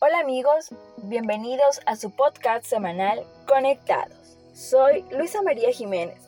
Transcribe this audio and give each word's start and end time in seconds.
Hola 0.00 0.20
amigos, 0.20 0.68
bienvenidos 0.98 1.80
a 1.84 1.96
su 1.96 2.12
podcast 2.12 2.64
semanal 2.64 3.24
Conectados. 3.48 4.38
Soy 4.54 5.04
Luisa 5.10 5.42
María 5.42 5.72
Jiménez 5.72 6.20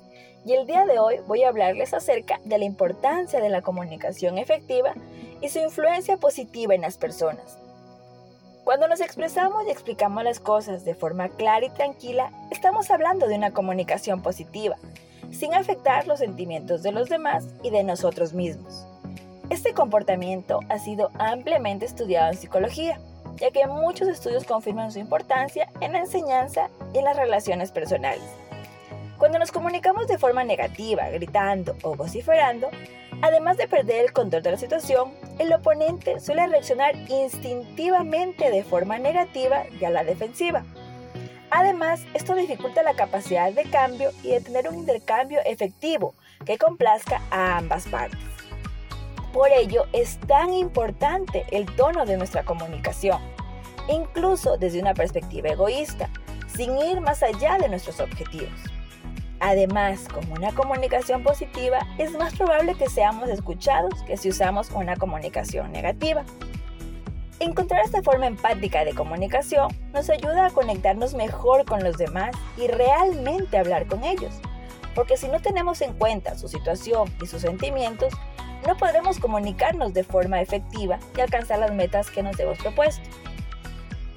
y 0.44 0.54
el 0.54 0.66
día 0.66 0.84
de 0.86 0.98
hoy 0.98 1.20
voy 1.28 1.44
a 1.44 1.50
hablarles 1.50 1.94
acerca 1.94 2.40
de 2.44 2.58
la 2.58 2.64
importancia 2.64 3.40
de 3.40 3.48
la 3.48 3.62
comunicación 3.62 4.38
efectiva 4.38 4.94
y 5.40 5.50
su 5.50 5.60
influencia 5.60 6.16
positiva 6.16 6.74
en 6.74 6.80
las 6.80 6.98
personas. 6.98 7.58
Cuando 8.64 8.88
nos 8.88 9.00
expresamos 9.00 9.64
y 9.64 9.70
explicamos 9.70 10.24
las 10.24 10.40
cosas 10.40 10.84
de 10.84 10.96
forma 10.96 11.28
clara 11.28 11.64
y 11.64 11.70
tranquila, 11.70 12.32
estamos 12.50 12.90
hablando 12.90 13.28
de 13.28 13.36
una 13.36 13.52
comunicación 13.52 14.20
positiva, 14.20 14.74
sin 15.30 15.54
afectar 15.54 16.08
los 16.08 16.18
sentimientos 16.18 16.82
de 16.82 16.90
los 16.90 17.08
demás 17.08 17.46
y 17.62 17.70
de 17.70 17.84
nosotros 17.84 18.32
mismos. 18.32 18.84
Este 19.48 19.74
comportamiento 19.74 20.58
ha 20.68 20.80
sido 20.80 21.12
ampliamente 21.20 21.86
estudiado 21.86 22.32
en 22.32 22.38
psicología, 22.38 23.00
ya 23.36 23.50
que 23.50 23.66
muchos 23.66 24.08
estudios 24.08 24.44
confirman 24.44 24.92
su 24.92 24.98
importancia 24.98 25.68
en 25.80 25.92
la 25.92 26.00
enseñanza 26.00 26.68
y 26.92 26.98
en 26.98 27.04
las 27.04 27.16
relaciones 27.16 27.72
personales. 27.72 28.24
Cuando 29.18 29.38
nos 29.38 29.52
comunicamos 29.52 30.06
de 30.06 30.16
forma 30.16 30.44
negativa, 30.44 31.08
gritando 31.10 31.76
o 31.82 31.94
vociferando, 31.94 32.70
además 33.20 33.58
de 33.58 33.68
perder 33.68 34.06
el 34.06 34.12
control 34.12 34.42
de 34.42 34.52
la 34.52 34.56
situación, 34.56 35.12
el 35.38 35.52
oponente 35.52 36.20
suele 36.20 36.46
reaccionar 36.46 36.94
instintivamente 37.08 38.50
de 38.50 38.64
forma 38.64 38.98
negativa 38.98 39.64
y 39.78 39.84
a 39.84 39.90
la 39.90 40.04
defensiva. 40.04 40.64
Además, 41.50 42.00
esto 42.14 42.34
dificulta 42.34 42.82
la 42.82 42.94
capacidad 42.94 43.52
de 43.52 43.64
cambio 43.64 44.10
y 44.22 44.30
de 44.30 44.40
tener 44.40 44.68
un 44.68 44.76
intercambio 44.76 45.40
efectivo 45.44 46.14
que 46.46 46.58
complazca 46.58 47.20
a 47.30 47.58
ambas 47.58 47.88
partes. 47.88 48.18
Por 49.32 49.52
ello 49.52 49.84
es 49.92 50.18
tan 50.26 50.52
importante 50.52 51.44
el 51.52 51.66
tono 51.76 52.04
de 52.04 52.16
nuestra 52.16 52.44
comunicación, 52.44 53.20
incluso 53.88 54.56
desde 54.56 54.80
una 54.80 54.94
perspectiva 54.94 55.50
egoísta, 55.50 56.10
sin 56.48 56.76
ir 56.78 57.00
más 57.00 57.22
allá 57.22 57.56
de 57.58 57.68
nuestros 57.68 58.00
objetivos. 58.00 58.50
Además, 59.38 60.06
con 60.08 60.30
una 60.32 60.52
comunicación 60.52 61.22
positiva 61.22 61.78
es 61.96 62.12
más 62.12 62.34
probable 62.34 62.74
que 62.74 62.90
seamos 62.90 63.28
escuchados 63.28 64.02
que 64.02 64.16
si 64.16 64.28
usamos 64.28 64.70
una 64.70 64.96
comunicación 64.96 65.72
negativa. 65.72 66.24
Encontrar 67.38 67.82
esta 67.82 68.02
forma 68.02 68.26
empática 68.26 68.84
de 68.84 68.94
comunicación 68.94 69.68
nos 69.94 70.10
ayuda 70.10 70.46
a 70.46 70.50
conectarnos 70.50 71.14
mejor 71.14 71.64
con 71.64 71.82
los 71.82 71.96
demás 71.96 72.32
y 72.58 72.66
realmente 72.66 73.56
hablar 73.56 73.86
con 73.86 74.04
ellos, 74.04 74.34
porque 74.94 75.16
si 75.16 75.28
no 75.28 75.40
tenemos 75.40 75.80
en 75.80 75.94
cuenta 75.94 76.36
su 76.36 76.48
situación 76.48 77.10
y 77.22 77.26
sus 77.26 77.40
sentimientos, 77.40 78.12
no 78.66 78.76
podremos 78.76 79.18
comunicarnos 79.18 79.94
de 79.94 80.04
forma 80.04 80.40
efectiva 80.40 80.98
y 81.16 81.20
alcanzar 81.20 81.58
las 81.58 81.72
metas 81.72 82.10
que 82.10 82.22
nos 82.22 82.38
hemos 82.38 82.58
propuesto. 82.58 83.08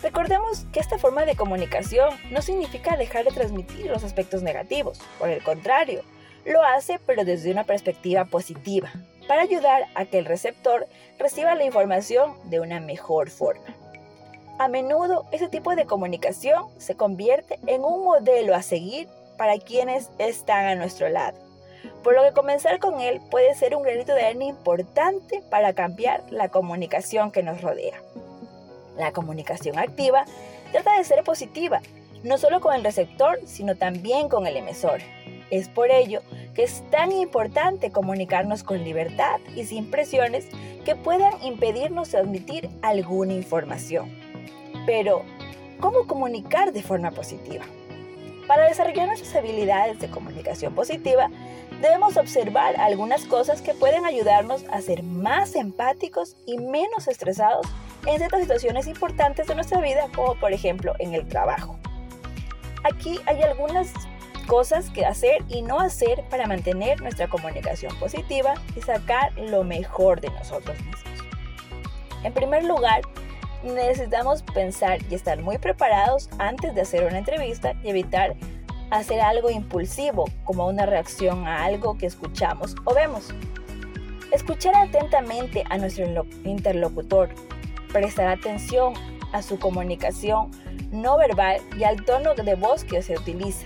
Recordemos 0.01 0.65
que 0.73 0.81
esta 0.81 0.97
forma 0.97 1.25
de 1.25 1.35
comunicación 1.35 2.13
no 2.29 2.41
significa 2.41 2.97
dejar 2.97 3.23
de 3.23 3.31
transmitir 3.31 3.85
los 3.85 4.03
aspectos 4.03 4.43
negativos, 4.43 4.99
por 5.17 5.29
el 5.29 5.41
contrario, 5.41 6.01
lo 6.45 6.61
hace 6.61 6.99
pero 7.05 7.23
desde 7.23 7.51
una 7.51 7.63
perspectiva 7.63 8.25
positiva, 8.25 8.91
para 9.29 9.43
ayudar 9.43 9.87
a 9.95 10.03
que 10.05 10.19
el 10.19 10.25
receptor 10.25 10.87
reciba 11.17 11.55
la 11.55 11.63
información 11.63 12.33
de 12.49 12.59
una 12.59 12.81
mejor 12.81 13.29
forma. 13.29 13.63
A 14.59 14.67
menudo 14.67 15.25
ese 15.31 15.47
tipo 15.47 15.73
de 15.75 15.85
comunicación 15.85 16.65
se 16.77 16.95
convierte 16.95 17.59
en 17.65 17.85
un 17.85 18.03
modelo 18.03 18.55
a 18.55 18.61
seguir 18.61 19.07
para 19.37 19.57
quienes 19.57 20.09
están 20.19 20.65
a 20.65 20.75
nuestro 20.75 21.07
lado 21.07 21.42
por 22.03 22.15
lo 22.15 22.23
que 22.23 22.33
comenzar 22.33 22.79
con 22.79 22.99
él 22.99 23.21
puede 23.31 23.55
ser 23.55 23.75
un 23.75 23.83
granito 23.83 24.13
de 24.13 24.25
arena 24.25 24.45
importante 24.45 25.41
para 25.49 25.73
cambiar 25.73 26.23
la 26.31 26.49
comunicación 26.49 27.31
que 27.31 27.43
nos 27.43 27.61
rodea. 27.61 28.01
La 28.97 29.11
comunicación 29.11 29.79
activa 29.79 30.25
trata 30.71 30.97
de 30.97 31.03
ser 31.03 31.23
positiva, 31.23 31.81
no 32.23 32.37
solo 32.37 32.61
con 32.61 32.73
el 32.73 32.83
receptor, 32.83 33.39
sino 33.45 33.75
también 33.75 34.29
con 34.29 34.47
el 34.47 34.57
emisor. 34.57 35.01
Es 35.49 35.69
por 35.69 35.91
ello 35.91 36.21
que 36.55 36.63
es 36.63 36.83
tan 36.89 37.11
importante 37.11 37.91
comunicarnos 37.91 38.63
con 38.63 38.83
libertad 38.83 39.39
y 39.55 39.65
sin 39.65 39.89
presiones 39.89 40.47
que 40.85 40.95
puedan 40.95 41.41
impedirnos 41.43 42.09
transmitir 42.09 42.69
alguna 42.81 43.33
información. 43.33 44.11
Pero, 44.85 45.23
¿cómo 45.79 46.07
comunicar 46.07 46.73
de 46.73 46.83
forma 46.83 47.11
positiva? 47.11 47.65
Para 48.47 48.67
desarrollar 48.67 49.07
nuestras 49.07 49.35
habilidades 49.35 49.99
de 49.99 50.09
comunicación 50.09 50.75
positiva, 50.75 51.29
debemos 51.81 52.17
observar 52.17 52.75
algunas 52.79 53.25
cosas 53.25 53.61
que 53.61 53.73
pueden 53.73 54.05
ayudarnos 54.05 54.65
a 54.71 54.81
ser 54.81 55.03
más 55.03 55.55
empáticos 55.55 56.35
y 56.45 56.57
menos 56.57 57.07
estresados 57.07 57.65
en 58.05 58.17
ciertas 58.17 58.41
situaciones 58.41 58.87
importantes 58.87 59.47
de 59.47 59.55
nuestra 59.55 59.79
vida, 59.79 60.07
como 60.13 60.35
por 60.35 60.51
ejemplo 60.51 60.93
en 60.99 61.13
el 61.13 61.27
trabajo. 61.27 61.79
Aquí 62.83 63.19
hay 63.25 63.41
algunas 63.43 63.93
cosas 64.45 64.89
que 64.89 65.05
hacer 65.05 65.37
y 65.47 65.61
no 65.61 65.79
hacer 65.79 66.21
para 66.29 66.45
mantener 66.45 67.01
nuestra 67.01 67.29
comunicación 67.29 67.97
positiva 67.97 68.55
y 68.75 68.81
sacar 68.81 69.31
lo 69.37 69.63
mejor 69.63 70.19
de 70.19 70.29
nosotros 70.31 70.77
mismos. 70.79 70.99
En 72.23 72.33
primer 72.33 72.65
lugar, 72.65 73.01
necesitamos 73.63 74.43
pensar 74.43 74.99
y 75.09 75.15
estar 75.15 75.41
muy 75.41 75.57
preparados 75.57 76.29
antes 76.39 76.75
de 76.75 76.81
hacer 76.81 77.05
una 77.05 77.17
entrevista 77.17 77.73
y 77.83 77.89
evitar 77.89 78.35
hacer 78.91 79.21
algo 79.21 79.49
impulsivo 79.49 80.25
como 80.43 80.67
una 80.67 80.85
reacción 80.85 81.47
a 81.47 81.63
algo 81.63 81.97
que 81.97 82.05
escuchamos 82.05 82.75
o 82.85 82.93
vemos. 82.93 83.29
Escuchar 84.31 84.75
atentamente 84.75 85.63
a 85.69 85.77
nuestro 85.77 86.05
interlocutor, 86.43 87.29
prestar 87.91 88.27
atención 88.27 88.93
a 89.31 89.41
su 89.41 89.59
comunicación 89.59 90.51
no 90.91 91.17
verbal 91.17 91.61
y 91.77 91.83
al 91.83 92.03
tono 92.05 92.35
de 92.35 92.55
voz 92.55 92.83
que 92.83 93.01
se 93.01 93.17
utiliza. 93.17 93.65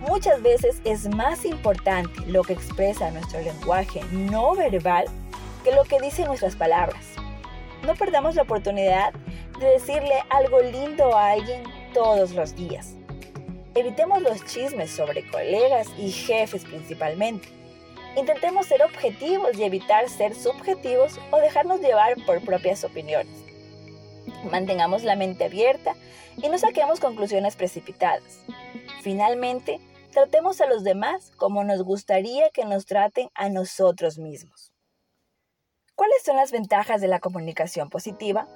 Muchas 0.00 0.42
veces 0.42 0.80
es 0.84 1.08
más 1.08 1.44
importante 1.44 2.12
lo 2.26 2.42
que 2.42 2.52
expresa 2.52 3.10
nuestro 3.10 3.40
lenguaje 3.40 4.00
no 4.10 4.54
verbal 4.54 5.06
que 5.62 5.72
lo 5.72 5.84
que 5.84 6.00
dicen 6.00 6.26
nuestras 6.26 6.56
palabras. 6.56 7.11
No 7.84 7.94
perdamos 7.96 8.36
la 8.36 8.42
oportunidad 8.42 9.12
de 9.58 9.66
decirle 9.66 10.14
algo 10.30 10.60
lindo 10.60 11.16
a 11.16 11.32
alguien 11.32 11.64
todos 11.92 12.32
los 12.32 12.54
días. 12.54 12.94
Evitemos 13.74 14.22
los 14.22 14.44
chismes 14.44 14.90
sobre 14.90 15.28
colegas 15.30 15.88
y 15.98 16.10
jefes 16.10 16.64
principalmente. 16.64 17.48
Intentemos 18.16 18.66
ser 18.66 18.82
objetivos 18.82 19.56
y 19.56 19.64
evitar 19.64 20.08
ser 20.08 20.34
subjetivos 20.34 21.18
o 21.30 21.38
dejarnos 21.38 21.80
llevar 21.80 22.16
por 22.26 22.44
propias 22.44 22.84
opiniones. 22.84 23.42
Mantengamos 24.50 25.02
la 25.02 25.16
mente 25.16 25.44
abierta 25.44 25.94
y 26.36 26.48
no 26.48 26.58
saquemos 26.58 27.00
conclusiones 27.00 27.56
precipitadas. 27.56 28.44
Finalmente, 29.02 29.80
tratemos 30.12 30.60
a 30.60 30.66
los 30.66 30.84
demás 30.84 31.32
como 31.36 31.64
nos 31.64 31.82
gustaría 31.82 32.50
que 32.50 32.64
nos 32.64 32.86
traten 32.86 33.28
a 33.34 33.48
nosotros 33.48 34.18
mismos. 34.18 34.72
¿Cuáles 35.94 36.22
son 36.24 36.36
las 36.36 36.52
ventajas 36.52 37.00
de 37.02 37.08
la 37.08 37.20
comunicación 37.20 37.90
positiva? 37.90 38.48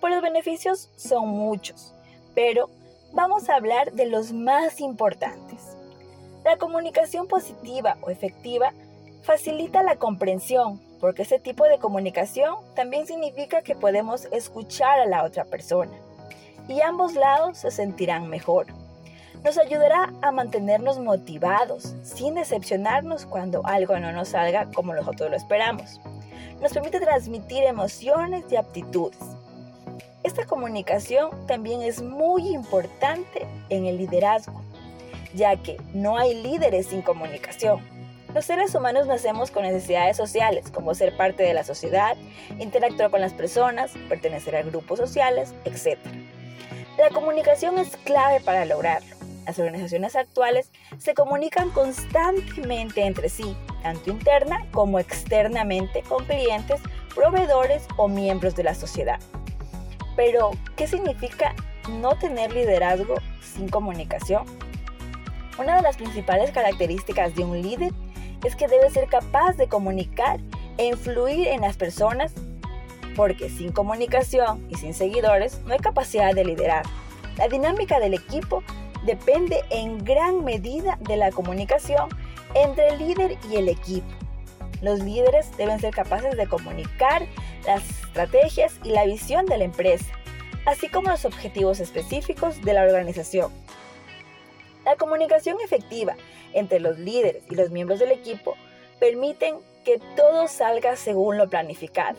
Pues 0.00 0.14
los 0.14 0.22
beneficios 0.22 0.90
son 0.96 1.28
muchos, 1.28 1.94
pero 2.34 2.70
vamos 3.12 3.50
a 3.50 3.56
hablar 3.56 3.92
de 3.92 4.06
los 4.06 4.32
más 4.32 4.80
importantes. 4.80 5.76
La 6.42 6.56
comunicación 6.56 7.28
positiva 7.28 7.98
o 8.00 8.08
efectiva 8.08 8.72
facilita 9.22 9.82
la 9.82 9.96
comprensión, 9.96 10.80
porque 11.00 11.22
ese 11.22 11.38
tipo 11.38 11.64
de 11.64 11.78
comunicación 11.78 12.56
también 12.74 13.06
significa 13.06 13.60
que 13.60 13.74
podemos 13.74 14.26
escuchar 14.32 15.00
a 15.00 15.06
la 15.06 15.24
otra 15.24 15.44
persona 15.44 15.92
y 16.66 16.80
ambos 16.80 17.14
lados 17.14 17.58
se 17.58 17.70
sentirán 17.70 18.28
mejor. 18.28 18.68
Nos 19.44 19.58
ayudará 19.58 20.12
a 20.22 20.32
mantenernos 20.32 20.98
motivados, 20.98 21.94
sin 22.04 22.36
decepcionarnos 22.36 23.26
cuando 23.26 23.66
algo 23.66 23.98
no 23.98 24.12
nos 24.12 24.28
salga 24.30 24.70
como 24.72 24.94
nosotros 24.94 25.30
lo 25.30 25.36
esperamos. 25.36 26.00
Nos 26.60 26.72
permite 26.72 27.00
transmitir 27.00 27.64
emociones 27.64 28.44
y 28.50 28.56
aptitudes 28.56 29.18
esta 30.22 30.44
comunicación 30.44 31.30
también 31.46 31.80
es 31.80 32.02
muy 32.02 32.48
importante 32.48 33.46
en 33.70 33.86
el 33.86 33.96
liderazgo, 33.96 34.62
ya 35.34 35.56
que 35.56 35.78
no 35.94 36.18
hay 36.18 36.34
líderes 36.34 36.86
sin 36.86 37.00
comunicación. 37.00 37.80
Los 38.34 38.44
seres 38.44 38.74
humanos 38.74 39.06
nacemos 39.06 39.50
con 39.50 39.62
necesidades 39.62 40.16
sociales, 40.16 40.70
como 40.70 40.94
ser 40.94 41.16
parte 41.16 41.42
de 41.42 41.54
la 41.54 41.64
sociedad, 41.64 42.16
interactuar 42.58 43.10
con 43.10 43.20
las 43.20 43.32
personas, 43.32 43.92
pertenecer 44.08 44.54
a 44.56 44.62
grupos 44.62 44.98
sociales, 44.98 45.54
etc. 45.64 45.98
La 46.98 47.08
comunicación 47.08 47.78
es 47.78 47.96
clave 48.04 48.40
para 48.40 48.66
lograrlo. 48.66 49.16
Las 49.46 49.58
organizaciones 49.58 50.14
actuales 50.16 50.70
se 50.98 51.14
comunican 51.14 51.70
constantemente 51.70 53.04
entre 53.04 53.30
sí, 53.30 53.56
tanto 53.82 54.10
interna 54.10 54.66
como 54.72 54.98
externamente 54.98 56.02
con 56.02 56.24
clientes, 56.24 56.80
proveedores 57.14 57.86
o 57.96 58.08
miembros 58.08 58.54
de 58.56 58.64
la 58.64 58.74
sociedad. 58.74 59.20
Pero, 60.16 60.50
¿qué 60.76 60.86
significa 60.86 61.54
no 61.88 62.16
tener 62.16 62.52
liderazgo 62.52 63.14
sin 63.42 63.68
comunicación? 63.68 64.44
Una 65.58 65.76
de 65.76 65.82
las 65.82 65.96
principales 65.96 66.50
características 66.50 67.34
de 67.34 67.44
un 67.44 67.60
líder 67.60 67.92
es 68.44 68.56
que 68.56 68.68
debe 68.68 68.90
ser 68.90 69.08
capaz 69.08 69.54
de 69.56 69.68
comunicar 69.68 70.40
e 70.78 70.86
influir 70.86 71.48
en 71.48 71.60
las 71.60 71.76
personas 71.76 72.32
porque 73.16 73.50
sin 73.50 73.72
comunicación 73.72 74.66
y 74.70 74.76
sin 74.76 74.94
seguidores 74.94 75.60
no 75.66 75.74
hay 75.74 75.78
capacidad 75.80 76.34
de 76.34 76.44
liderar. 76.44 76.84
La 77.36 77.48
dinámica 77.48 78.00
del 78.00 78.14
equipo 78.14 78.62
depende 79.04 79.60
en 79.70 80.04
gran 80.04 80.44
medida 80.44 80.98
de 81.00 81.16
la 81.16 81.30
comunicación 81.30 82.08
entre 82.54 82.88
el 82.88 82.98
líder 82.98 83.38
y 83.50 83.56
el 83.56 83.68
equipo. 83.68 84.08
Los 84.82 85.00
líderes 85.00 85.56
deben 85.56 85.78
ser 85.78 85.94
capaces 85.94 86.36
de 86.36 86.46
comunicar 86.46 87.26
las 87.66 87.88
estrategias 87.88 88.80
y 88.82 88.90
la 88.90 89.04
visión 89.04 89.46
de 89.46 89.58
la 89.58 89.64
empresa, 89.64 90.06
así 90.66 90.88
como 90.88 91.10
los 91.10 91.24
objetivos 91.24 91.80
específicos 91.80 92.62
de 92.62 92.72
la 92.72 92.82
organización. 92.82 93.52
La 94.84 94.96
comunicación 94.96 95.58
efectiva 95.62 96.16
entre 96.54 96.80
los 96.80 96.98
líderes 96.98 97.44
y 97.50 97.54
los 97.54 97.70
miembros 97.70 98.00
del 98.00 98.12
equipo 98.12 98.56
permiten 98.98 99.56
que 99.84 100.00
todo 100.16 100.48
salga 100.48 100.96
según 100.96 101.36
lo 101.38 101.48
planificado. 101.48 102.18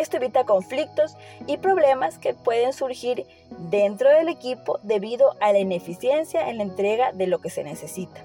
Esto 0.00 0.16
evita 0.16 0.44
conflictos 0.44 1.14
y 1.46 1.58
problemas 1.58 2.16
que 2.16 2.32
pueden 2.32 2.72
surgir 2.72 3.26
dentro 3.50 4.08
del 4.08 4.30
equipo 4.30 4.80
debido 4.82 5.36
a 5.40 5.52
la 5.52 5.58
ineficiencia 5.58 6.48
en 6.48 6.56
la 6.56 6.62
entrega 6.62 7.12
de 7.12 7.26
lo 7.26 7.40
que 7.40 7.50
se 7.50 7.64
necesita. 7.64 8.22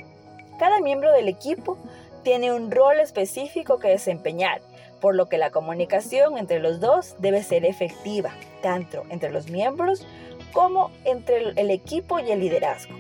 Cada 0.58 0.80
miembro 0.80 1.12
del 1.12 1.28
equipo 1.28 1.78
tiene 2.24 2.54
un 2.54 2.72
rol 2.72 3.02
específico 3.02 3.78
que 3.78 3.90
desempeñar, 3.90 4.62
por 5.02 5.16
lo 5.16 5.28
que 5.28 5.38
la 5.38 5.50
comunicación 5.50 6.38
entre 6.38 6.62
los 6.62 6.80
dos 6.80 7.18
debe 7.20 7.44
ser 7.44 7.66
efectiva, 7.66 8.32
tanto 8.62 9.04
entre 9.10 9.30
los 9.30 9.50
miembros 9.50 10.08
como 10.54 10.92
entre 11.04 11.50
el 11.60 11.72
equipo 11.72 12.22
y 12.22 12.32
el 12.32 12.40
liderazgo. 12.40 12.96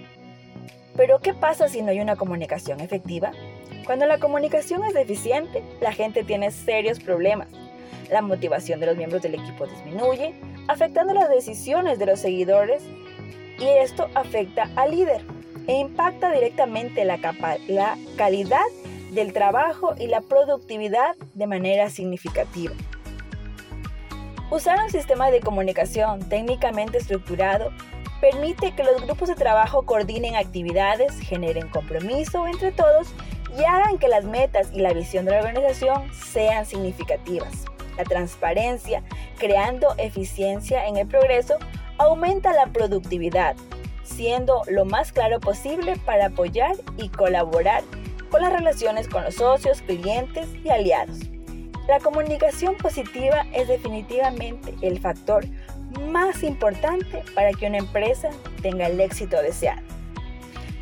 Pero 0.97 1.19
¿qué 1.19 1.33
pasa 1.33 1.69
si 1.69 1.81
no 1.81 1.91
hay 1.91 2.01
una 2.01 2.17
comunicación 2.17 2.81
efectiva? 2.81 3.31
Cuando 3.85 4.05
la 4.05 4.19
comunicación 4.19 4.83
es 4.83 4.93
deficiente, 4.93 5.63
la 5.79 5.93
gente 5.93 6.25
tiene 6.25 6.51
serios 6.51 6.99
problemas. 6.99 7.47
La 8.09 8.21
motivación 8.21 8.79
de 8.79 8.85
los 8.85 8.97
miembros 8.97 9.21
del 9.21 9.35
equipo 9.35 9.65
disminuye, 9.65 10.33
afectando 10.67 11.13
las 11.13 11.29
decisiones 11.29 11.99
de 11.99 12.05
los 12.05 12.19
seguidores 12.19 12.83
y 13.59 13.65
esto 13.65 14.09
afecta 14.13 14.69
al 14.75 14.91
líder 14.91 15.21
e 15.67 15.73
impacta 15.73 16.31
directamente 16.31 17.05
la, 17.05 17.19
calidad 18.17 18.65
del 19.11 19.33
trabajo 19.33 19.95
y 19.97 20.07
la 20.07 20.21
productividad 20.21 21.15
de 21.33 21.47
manera 21.47 21.89
significativa. 21.89 22.73
Usar 24.51 24.79
un 24.83 24.91
sistema 24.91 25.31
de 25.31 25.39
comunicación 25.39 26.19
técnicamente 26.29 26.99
estructurado 26.99 27.71
permite 28.21 28.73
que 28.73 28.83
los 28.83 29.01
grupos 29.01 29.29
de 29.29 29.35
trabajo 29.35 29.83
coordinen 29.83 30.35
actividades, 30.35 31.19
generen 31.19 31.67
compromiso 31.69 32.45
entre 32.47 32.71
todos 32.71 33.07
y 33.57 33.63
hagan 33.63 33.97
que 33.97 34.07
las 34.07 34.25
metas 34.25 34.69
y 34.73 34.81
la 34.81 34.93
visión 34.93 35.25
de 35.25 35.31
la 35.31 35.39
organización 35.39 36.11
sean 36.13 36.65
significativas. 36.65 37.65
La 37.97 38.03
transparencia, 38.03 39.03
creando 39.37 39.95
eficiencia 39.97 40.87
en 40.87 40.97
el 40.97 41.07
progreso, 41.07 41.55
aumenta 41.97 42.53
la 42.53 42.67
productividad, 42.67 43.55
siendo 44.03 44.61
lo 44.67 44.85
más 44.85 45.11
claro 45.11 45.39
posible 45.39 45.95
para 46.05 46.27
apoyar 46.27 46.75
y 46.97 47.09
colaborar 47.09 47.83
con 48.29 48.41
las 48.41 48.53
relaciones 48.53 49.07
con 49.07 49.23
los 49.23 49.35
socios, 49.35 49.81
clientes 49.81 50.47
y 50.63 50.69
aliados. 50.69 51.19
La 51.87 51.99
comunicación 51.99 52.75
positiva 52.75 53.45
es 53.53 53.67
definitivamente 53.67 54.75
el 54.81 54.99
factor 54.99 55.45
más 56.09 56.43
importante 56.43 57.23
para 57.33 57.51
que 57.51 57.67
una 57.67 57.77
empresa 57.77 58.29
tenga 58.61 58.87
el 58.87 58.99
éxito 58.99 59.41
deseado. 59.41 59.94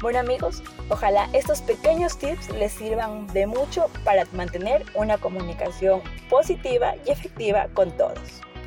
Bueno 0.04 0.20
amigos, 0.20 0.62
ojalá 0.90 1.30
estos 1.32 1.62
pequeños 1.62 2.18
tips 2.18 2.50
les 2.50 2.74
sirvan 2.74 3.26
de 3.28 3.48
mucho 3.48 3.90
para 4.04 4.26
mantener 4.34 4.84
una 4.96 5.18
comunicación 5.18 6.02
positiva 6.30 6.96
y 7.06 7.12
efectiva 7.12 7.70
con 7.74 7.90
todos. 7.96 8.42